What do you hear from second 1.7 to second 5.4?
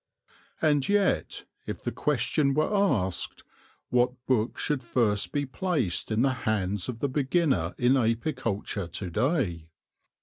the question were asked, What book should first